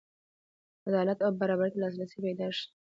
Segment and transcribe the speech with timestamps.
[0.87, 2.65] عدالت او برابرۍ ته لاسرسی پیدا شي.